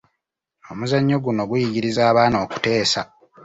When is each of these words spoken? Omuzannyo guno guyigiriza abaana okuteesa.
Omuzannyo 0.71 1.17
guno 1.23 1.41
guyigiriza 1.49 2.01
abaana 2.11 2.37
okuteesa. 2.45 3.01